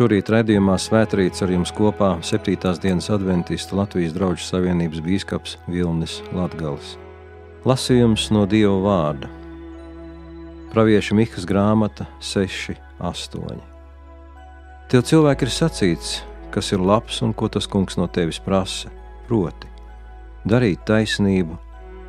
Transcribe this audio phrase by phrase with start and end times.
[0.00, 2.54] Šorīt redzējumā svētrīts ar jums kopā 7.
[2.80, 6.94] dienas adventista Latvijas draugu savienības bīskaps Vilnis Latgals.
[7.68, 9.28] Lasījums no Dieva vārda.
[10.72, 13.60] Pravieša Mikas grāmata 6, 8.
[14.88, 16.16] Tev cilvēki ir sacīts,
[16.48, 18.88] kas ir labs un ko tas kungs no tevis prasa,
[19.28, 19.68] proti,
[20.48, 21.60] darīt taisnību,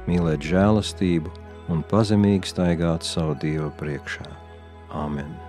[0.07, 1.35] mīlēt žēlastību
[1.67, 4.31] un pazemīgi staigāt savu Dievu priekšā.
[4.95, 5.40] Āmen!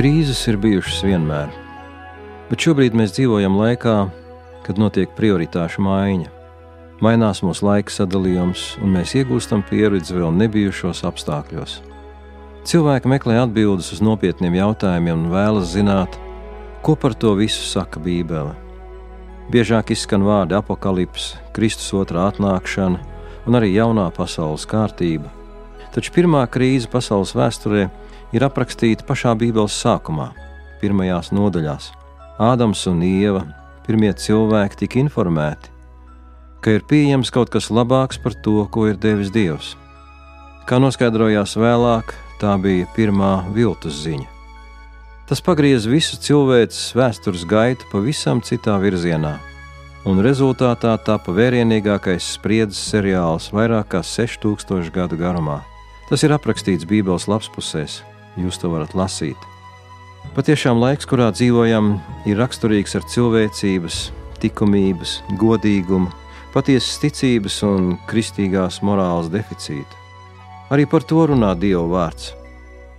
[0.00, 1.50] Krīzes ir bijušas vienmēr,
[2.48, 3.96] bet šobrīd mēs dzīvojam laikā,
[4.64, 6.30] kad notiek prioritāšu maiņa.
[7.04, 11.76] Mainās mūsu laika sadalījums, un mēs iegūstam pieredzi vēl nebijušos apstākļos.
[12.64, 16.16] Cilvēki meklē atbildes uz nopietniem jautājumiem un vēlas zināt,
[16.80, 18.56] ko par to visu saka Bībele.
[19.52, 23.04] Biežāk izskan vārdi apakalips, Kristus otrā atnākšana
[23.44, 25.28] un arī jaunā pasaules kārtība.
[25.92, 27.90] Taču pirmā krīze pasaules vēsturē
[28.36, 30.30] ir aprakstīti pašā Bībeles sākumā,
[30.80, 31.90] pirmajās nodaļās.
[32.40, 33.44] Ādams un Ieva,
[33.86, 35.72] pirmie cilvēki, tika informēti,
[36.64, 39.74] ka ir pieejams kaut kas labāks par to, ko ir devis Dievs.
[40.68, 44.28] Kā noskaidrojās vēlāk, tā bija pirmā viltus ziņa.
[45.30, 49.36] Tas pagriez visu cilvēces vēstures gaitu pavisam citā virzienā,
[50.08, 55.60] un rezultātā tapa vērienīgākais spriedzes seriāls vairāk kā 6000 gadu garumā.
[56.10, 58.00] Tas ir aprakstīts Bībeles lapspusēs,
[58.46, 59.38] jūs to varat lasīt.
[60.36, 61.94] Patiešām laiks, kurā dzīvojam,
[62.28, 64.00] ir raksturīgs ar cilvēcības,
[64.42, 66.12] likumības, godīguma,
[66.54, 69.98] patiesas ticības un kristīgās morāles deficītu.
[70.70, 72.30] Arī par to runā Dieva vārds.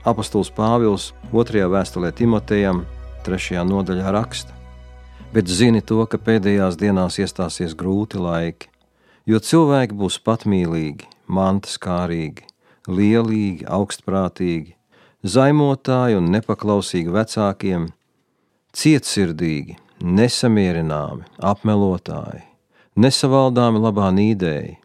[0.03, 1.63] Apostols Pāvils 2.
[1.71, 2.83] vēstulē Timotejam,
[3.23, 3.61] 3.
[3.69, 4.51] nodaļā raksta:
[5.31, 8.67] Bet zini to, ka pēdējās dienās iestāsies grūti laiki,
[9.29, 12.43] jo cilvēki būs patmīlīgi, mantas kārīgi,
[12.89, 14.75] lielīgi, augstprātīgi,
[15.23, 17.87] zaimotāji un nepaklausīgi vecākiem,
[18.73, 22.43] cietsirdīgi, nesamierināmi, apmelotāji,
[22.97, 24.77] nesavaldāmi labā nīdēji,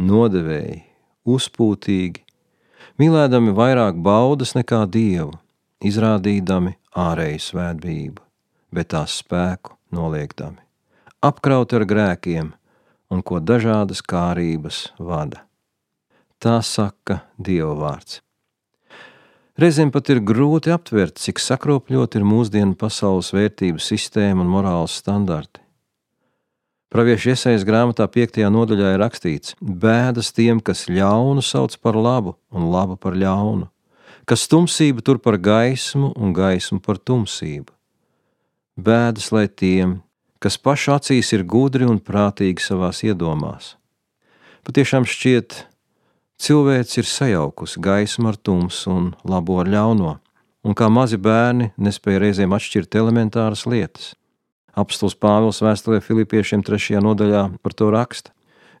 [0.00, 0.82] nodevēji,
[1.26, 2.22] uzpūtīgi,
[3.00, 5.34] mīlēdami vairāk baudas nekā dievu,
[5.84, 8.22] izrādīdami ārēju svētbību,
[8.72, 10.62] bet tās spēku noliekdami,
[11.24, 12.54] apkrauti ar grēkiem
[13.12, 15.44] un ko dažādas kārības vada.
[16.42, 18.20] Tā saka Dieva vārds.
[19.56, 25.62] Reizēm pat ir grūti aptvert, cik sakropļot ir mūsdienu pasaules vērtību sistēma un morāles standarti.
[26.92, 28.36] Praviešu iesaistas grāmatā 5.
[28.52, 33.70] nodaļā ir rakstīts: Bēdas tiem, kas ļaunu sauc par labu un labu par ļaunu,
[34.28, 37.72] kas tumsību tur par gaismu un gaismu par tumsību.
[38.76, 40.02] Bēdas lai tiem,
[40.36, 43.72] kas pašu acīs ir gudri un prātīgi savās iedomās.
[44.68, 45.62] Patiešām šķiet,
[46.36, 50.18] Cilvēks ir sajaukusi gaismu ar tumsu un labo ar ļauno,
[50.68, 54.10] un kā mazi bērni nespēja reizēm atšķirt elementāras lietas.
[54.76, 57.00] Apstults Pāvils vēstulē Filipiešiem 3.
[57.00, 58.34] nodaļā par to raksta.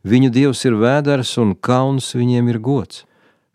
[0.04, 3.06] Viņu dievs ir vēders un kauns viņiem ir gods.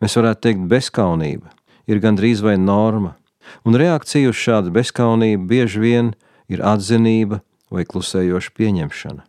[0.02, 1.54] Mēs varētu teikt, bezskaunība
[1.86, 3.14] ir gandrīz vai norma,
[3.62, 6.12] un reakcija uz šādu bezskaunību bieži vien
[6.50, 9.22] ir atzinība vai klusējoša pieņemšana.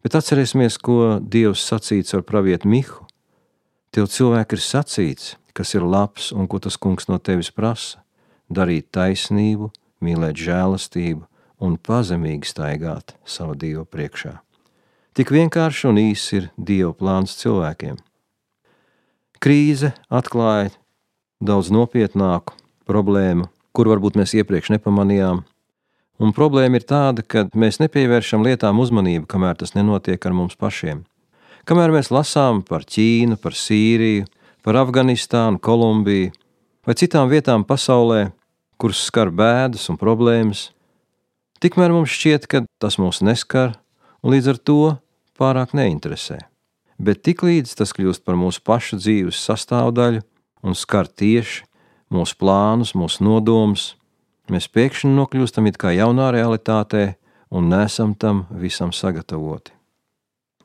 [0.00, 3.04] Bet atcerēsimies, ko Dievs sacīts ar pravietu Mihu.
[3.90, 7.98] Tev cilvēki ir sacīts, kas ir labs un ko tas kungs no tevis prasa-
[8.56, 11.26] darīt taisnību, mīlēt žēlastību
[11.60, 14.38] un pazemīgi staigāt savu Dievu priekšā.
[15.14, 17.98] Tik vienkārši un īsi ir Dieva plāns cilvēkiem.
[19.40, 20.70] Krīze atklāja
[21.42, 22.54] daudz nopietnāku
[22.86, 25.42] problēmu, kur varbūt mēs iepriekš nepamanījām.
[26.20, 31.09] Un problēma ir tāda, ka mēs nepievēršam lietām uzmanību, kamēr tas nenotiek ar mums pašiem.
[31.70, 34.24] Kamēr mēs lasām par Ķīnu, par Sīriju,
[34.66, 36.32] par Afganistānu, Kolumbiju
[36.82, 38.32] vai citām vietām pasaulē,
[38.74, 40.64] kuras skar bēdas un problēmas,
[41.62, 43.76] tikmēr mums šķiet, ka tas mūs neskar
[44.18, 44.78] un līdz ar to
[45.38, 46.40] pārāk neinteresē.
[46.98, 50.26] Bet tiklīdz tas kļūst par mūsu pašu dzīves sastāvdaļu
[50.66, 51.68] un skar tieši
[52.10, 53.92] mūsu plānus, mūsu nodomus,
[54.50, 57.12] mēs pēkšņi nokļūstam it kā jaunā realitātē
[57.54, 59.78] un nesam tam visam sagatavoti.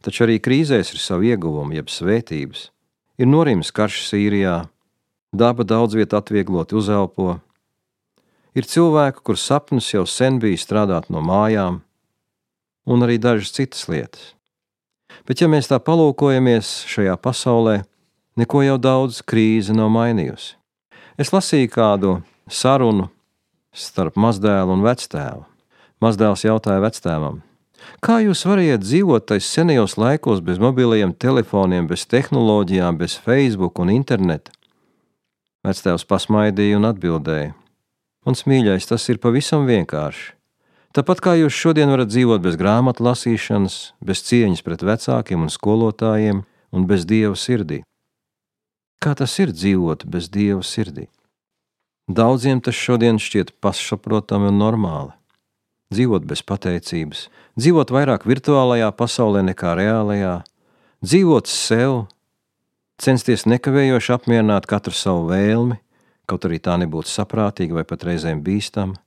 [0.05, 2.69] Taču arī krīzēs ir savi ieguvumi, jeb svētības.
[3.17, 4.59] Ir norims karš Sīrijā,
[5.33, 7.39] daba daudz vietā atviegloti uzelpo,
[8.55, 11.81] Ir cilvēki, kur sapnis jau sen bija strādāt no mājām,
[12.87, 14.31] un arī dažas citas lietas.
[15.27, 17.81] Bet, ja mēs tā palūkojamies šajā pasaulē,
[18.39, 20.55] neko jau daudz krīze nav mainījusi.
[21.19, 22.13] Es lasīju kādu
[22.47, 23.09] sarunu
[23.75, 25.43] starp mazdēlu un vectēvu.
[26.03, 27.41] Mazdēls jautāja vectēvam,
[28.05, 33.93] kā jūs varējāt dzīvot tais senajos laikos bez mobiliem telefoniem, bez tehnoloģijām, bez Facebook un
[33.93, 34.53] interneta?
[35.65, 37.53] Vectēvs pasmaidīja un atbildēja:
[38.25, 40.35] Mans mīļais, tas ir pavisam vienkārši.
[40.95, 46.45] Tāpat kā jūs šodien varat dzīvot bez grāmatu lasīšanas, bez cieņas pret vecākiem un skolotājiem
[46.71, 47.81] un bez dieva sirdī.
[49.03, 51.09] Kā tas ir dzīvot bez dieva sirdī?
[52.07, 55.11] Daudziem tas šodien šķiet pašsaprotami un normāli.
[55.93, 57.27] Dzīvot bez pateicības,
[57.59, 60.35] dzīvot vairāk virtuālajā pasaulē nekā reālajā,
[61.05, 62.05] dzīvot sev,
[62.97, 65.77] censties nekavējoši apmierināt katru savu vēlmi,
[66.25, 68.97] kaut arī tā nebūtu saprātīga vai pat reizēm bīstama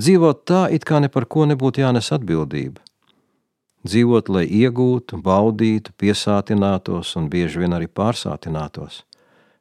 [0.00, 2.80] Dzīvot tā, it kā ne par ko nebūtu jānes atbildība.
[3.84, 9.02] Dzīvot, lai iegūtu, baudītu, piesātinātos un bieži vien arī pārsātinātos.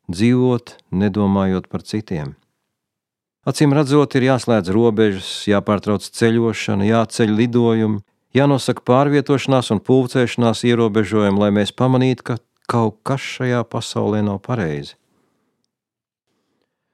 [0.07, 2.37] Dzīvot, nedomājot par citiem.
[3.41, 8.03] Acīm redzot, ir jāslēdz robežas, jāpārtrauc ceļošana, jāceļ lidojumi,
[8.37, 12.35] jānosaka pārvietošanās un pulcēšanās ierobežojumi, lai mēs pamanītu, ka
[12.69, 14.93] kaut kas šajā pasaulē nav pareizi.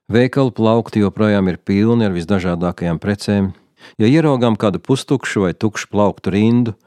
[0.07, 3.51] Veikalu plaukti joprojām ir pilni ar visdažādākajām precēm.
[3.99, 6.77] Ja ieraugām kādu pustukšu vai tukšu plauktu rindu,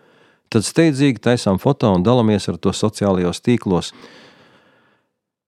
[0.48, 3.92] tad steidzīgi taisām foto un dalāmies ar to sociālajos tīklos.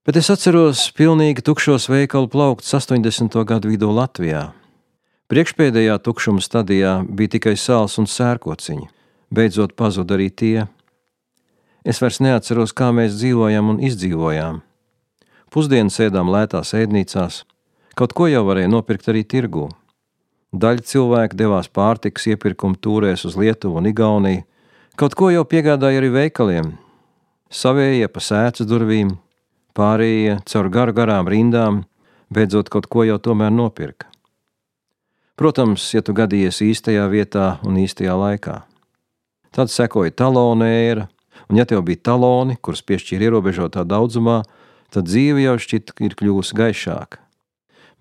[0.03, 3.37] Bet es atceros pilnīgi tukšos veikalu plauktus 80.
[3.47, 4.49] gadu vidū Latvijā.
[5.31, 8.91] Priekšpēdējā tukšuma stadijā bija tikai sāls un sērkociņi.
[9.33, 10.67] Beidzot pazuda arī tie.
[11.87, 14.61] Es vairs neatceros, kā mēs dzīvojam un izdzīvojām.
[15.55, 17.45] Pusdienas ēdām lētās ēdnīcās,
[17.93, 19.67] Kaut ko jau varēja nopirkt arī tirgū.
[20.53, 24.45] Daļa cilvēku devās pārtikas iepirkuma tūrēs uz Lietuvu un Igauniju,
[24.97, 26.71] kaut ko jau piegādāja arī veikaliem.
[27.53, 29.13] Savējie pa sēcas durvīm,
[29.77, 31.83] pārējie caur garu garām rindām,
[32.33, 34.09] beidzot kaut ko jau tomēr nopirka.
[35.37, 38.61] Protams, ja tu gadījies īstajā vietā un īstajā laikā.
[39.53, 41.09] Tad sekoja talona ēra,
[41.49, 44.43] un ja tev bija taloni, kurus piešķīra ierobežotā daudzumā,
[44.93, 47.21] tad dzīve jau šķiet ir kļuvusi gaišāka.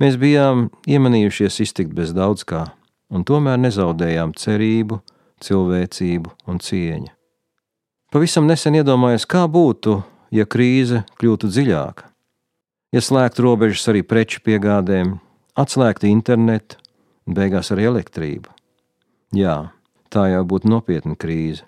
[0.02, 2.66] Mēs bijām iemanījušies iztikt bez daudz kā,
[3.12, 5.02] un tomēr nezaudējām cerību,
[5.44, 7.12] cilvēcību un cieņu.
[8.12, 10.02] Pavisam nesen iedomājos, kā būtu,
[10.34, 12.08] ja krīze kļūtu dziļāka,
[12.96, 15.18] ja slēgtu robežas arī preču piegādēm,
[15.60, 16.80] atslēgtu internetu
[17.28, 18.52] un beigās arī elektrību.
[19.36, 19.72] Jā,
[20.12, 21.68] tā jau būtu nopietna krīze.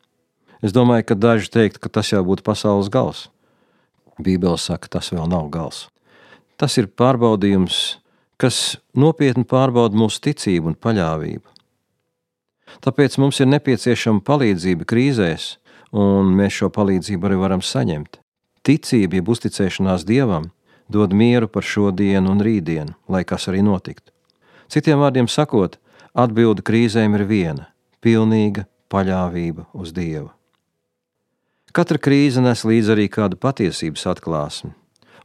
[0.63, 3.27] Es domāju, ka daži teiktu, ka tas jau būtu pasaules gals.
[4.19, 5.87] Bībele saka, tas vēl nav gals.
[6.59, 7.97] Tas ir pārbaudījums
[8.43, 11.45] kas nopietni pārbauda mūsu ticību un paļāvību.
[12.83, 15.53] Tāpēc mums ir nepieciešama palīdzība krīzēs,
[15.95, 18.19] un mēs šo palīdzību arī varam saņemt.
[18.63, 20.51] Ticība, jeb uzticēšanās Dievam,
[20.87, 24.11] dod mieru par šodienu un rītdienu, lai kas arī notiktu.
[24.71, 25.75] Citiem vārdiem sakot,
[26.15, 27.67] atbilde krīzēm ir viena-
[28.03, 30.31] pilnīga paļāvība uz Dievu.
[31.73, 34.73] Katra krīze nes līdzi arī kādu patiesības atklāsmi,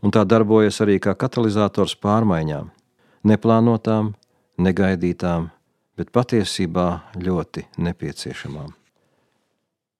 [0.02, 2.71] un tā darbojas arī kā katalizators pārmaiņām
[3.25, 4.14] neplānotām,
[4.59, 5.50] negaidītām,
[5.97, 8.77] bet patiesībā ļoti nepieciešamām.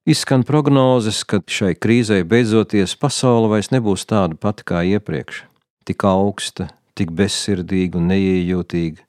[0.09, 5.43] Izskan prognozes, ka šai krīzei beidzoties pasaule vairs nebūs tāda pati kā iepriekš,
[5.85, 9.05] tik augsta, tik bezsirdīga un neiejūtīga,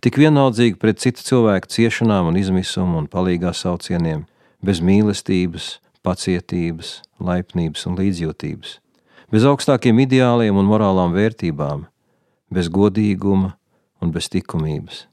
[0.00, 4.24] tik vienaldzīga pret citu cilvēku ciešanām un izmisumu un palīgā saucieniem,
[4.64, 5.68] bez mīlestības,
[6.00, 8.74] pacietības, laipnības un līdzjūtības,
[9.28, 11.84] bez augstākiem ideāliem un morālām vērtībām,
[12.48, 13.58] bez godīguma
[14.00, 15.04] un bez likumības.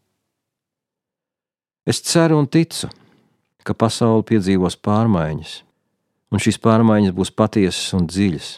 [1.84, 2.88] Es ceru un ticu,
[3.66, 5.56] ka pasaule piedzīvos pārmaiņas,
[6.32, 8.50] un šīs pārmaiņas būs patiesas un dziļas,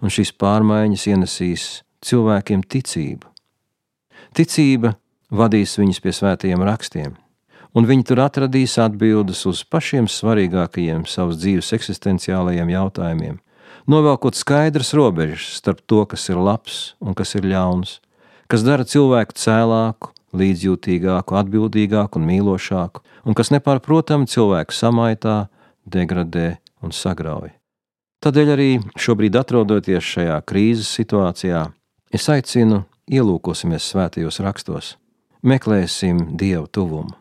[0.00, 1.66] un šīs pārmaiņas ienesīs
[2.06, 3.28] cilvēkiem ticību.
[4.36, 4.96] Ticība
[5.32, 7.14] vadīs viņus pie svētajiem rakstiem,
[7.76, 13.38] un viņi tur atradīs atbildes uz pašiem svarīgākajiem savas dzīves eksistenciālajiem jautājumiem,
[13.90, 17.98] novelkot skaidras robežas starp to, kas ir labs un kas ir ļauns,
[18.48, 25.46] kas dara cilvēku cēlāku, līdzjūtīgāku, atbildīgāku un mīlošāku, un kas nepārprotami cilvēku samaitā,
[25.86, 27.52] degradē un sagrauj.
[28.24, 31.66] Tādēļ arī šobrīd, atrodoties šajā krīzes situācijā,
[32.10, 34.96] es aicinu ielūkosimies svētajos rakstos,
[35.46, 37.14] meklēsim Dievu tuvumu.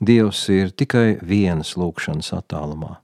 [0.00, 3.00] Dievs ir tikai vienas lūkšanas attālumā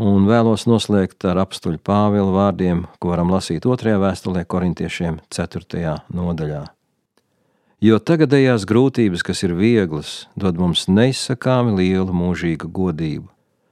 [0.00, 5.96] un vēlos noslēgt ar apstuļu Pāvila vārdiem, ko varam lasīt otrajā vēstulē korintiešiem, 4.
[6.16, 6.64] nodaļā.
[7.80, 13.28] Jo tagadējās grūtības, kas ir vieglas, dod mums neizsakāmi lielu mūžīgu godību,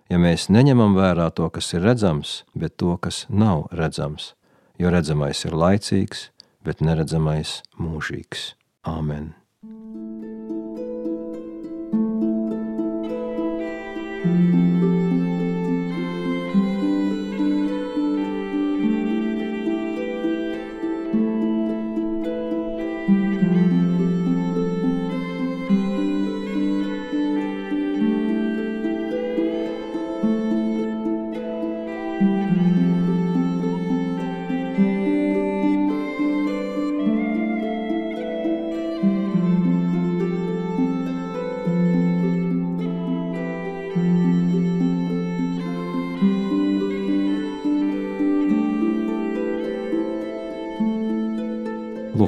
[0.09, 4.33] ja mēs neņemam vērā to, kas ir redzams, bet to, kas nav redzams,
[4.81, 6.31] jo redzamais ir laicīgs,
[6.65, 8.55] bet neredzamais mūžīgs.
[8.89, 9.38] Āmen!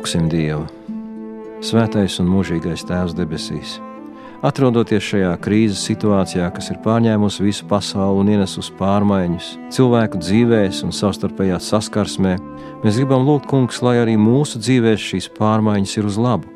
[0.00, 0.62] Lūksim Dievu!
[1.60, 3.74] Svētais un mūžīgais Tēvs debesīs!
[4.40, 10.96] Atrodoties šajā krīzes situācijā, kas ir pārņēmusi visu pasauli un ienesusi pārmaiņas cilvēku dzīvēs un
[10.96, 12.32] savstarpējā saskarsmē,
[12.80, 16.48] mēs gribam lūgt, Kungs, lai arī mūsu dzīvēs šīs pārmaiņas ir uz labu,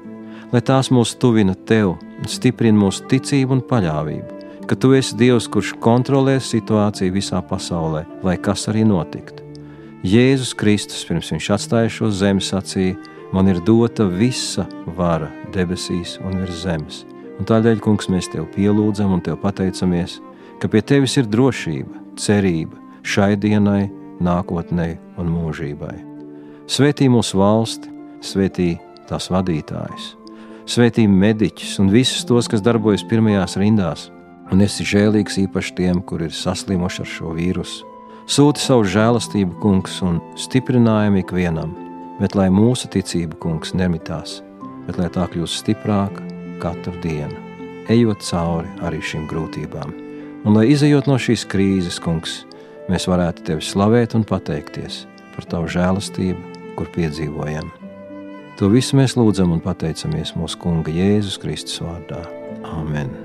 [0.48, 5.52] lai tās mūs tuvina Tev un stiprina mūsu ticību un paļāvību, ka Tu esi Dievs,
[5.52, 9.44] kurš kontrolē situāciju visā pasaulē, lai kas arī notiktu.
[10.00, 16.38] Jēzus Kristus, pirms Viņš atstāja šo zemi, sacīja: man ir dota visa vara debesīs un
[16.38, 17.02] virs zemes.
[17.34, 20.20] Un tādēļ, Kungs, mēs Tev pielūdzam un Tev pateicamies,
[20.62, 23.90] ka pie Tevis ir drošība, cerība šai dienai,
[24.22, 25.96] nākotnē un mūžībai.
[26.70, 27.90] Svētī mūsu valsti,
[28.24, 28.68] svētī
[29.10, 30.14] tās vadītājus,
[30.70, 34.08] svētī mediķus un visus tos, kas darbojas pirmajās rindās,
[34.54, 37.90] un esi žēlīgs īpaši tiem, kur ir saslimuši ar šo vīrusu.
[38.24, 41.74] Sūti savu žēlastību, kungs, un stiprinājumu ikvienam,
[42.20, 44.40] bet lai mūsu ticība, kungs, nemitās,
[44.86, 46.24] bet lai tā kļūst stiprāka
[46.62, 47.36] katru dienu,
[47.92, 49.94] ejot cauri arī šīm grūtībām.
[50.44, 52.42] Un lai izējot no šīs krīzes, kungs,
[52.92, 55.04] mēs varētu tevi slavēt un pateikties
[55.34, 57.72] par tavu žēlastību, kur piedzīvojam.
[58.60, 62.22] To visu mēs lūdzam un pateicamies mūsu Kunga Jēzus Kristus vārdā.
[62.62, 63.23] Āmen!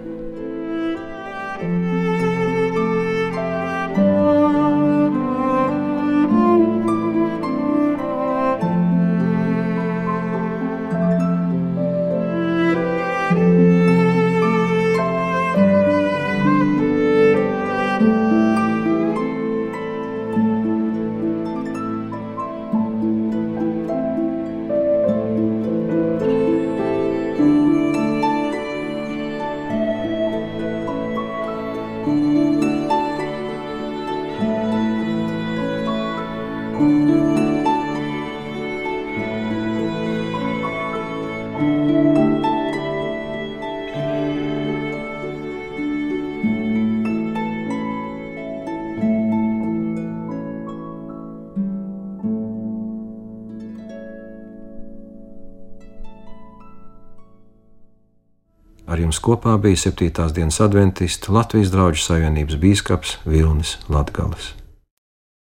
[59.09, 60.27] Ar jums kopā bija 7.
[60.35, 64.58] dienas adventists Latvijas draugu savienības bīskaps Vilnis Latgales.